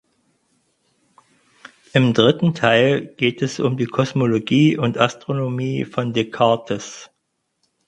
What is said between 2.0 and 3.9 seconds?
dritten Teil geht es um die